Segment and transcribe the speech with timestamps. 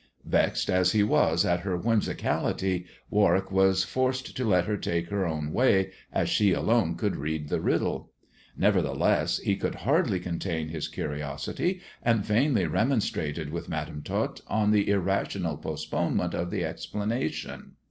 [0.25, 5.27] Vexed as he was at her whimsicality, Warwick was forced to let her take her
[5.27, 8.11] own way, as she alone could read the riddle.
[8.57, 14.71] Nevertheless he could hardly contain his curiosity, and vainly remon strated with Madam Tot on
[14.71, 17.73] the irrational postponement of the explanation.